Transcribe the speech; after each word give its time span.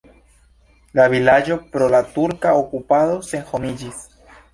La 0.99 1.03
vilaĝo 1.13 1.57
pro 1.75 1.89
la 1.95 1.99
turka 2.15 2.53
okupado 2.61 3.21
senhomiĝis. 3.29 4.01